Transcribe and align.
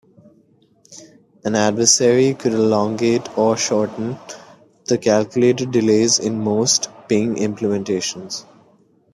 An 1.45 1.53
adversary 1.53 2.33
could 2.33 2.53
elongate 2.55 3.37
or 3.37 3.55
shorten 3.55 4.17
the 4.85 4.97
calculated 4.97 5.69
delays 5.69 6.17
in 6.17 6.43
most 6.43 6.89
ping 7.07 7.35
implementations. 7.35 8.43